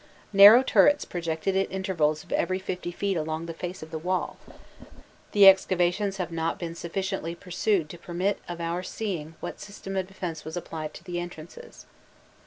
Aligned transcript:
Narrow 0.33 0.63
turrets 0.63 1.05
projected 1.05 1.55
at 1.55 1.71
intervals 1.71 2.23
of 2.23 2.31
every 2.31 2.57
fifty 2.57 2.91
feet 2.91 3.15
along 3.15 3.45
the 3.45 3.53
face 3.53 3.83
of 3.83 3.91
the 3.91 3.99
wall: 3.99 4.37
the 5.31 5.47
excavations 5.47 6.17
have 6.17 6.31
not 6.31 6.57
been 6.57 6.73
sufficiently 6.73 7.35
pursued 7.35 7.87
to 7.91 7.99
permit 7.99 8.39
of 8.49 8.59
our 8.59 8.81
seeing 8.81 9.35
what 9.41 9.59
system 9.61 9.95
of 9.95 10.07
defence 10.07 10.43
was 10.43 10.57
applied 10.57 10.95
to 10.95 11.03
the 11.03 11.19
entrances. 11.19 11.85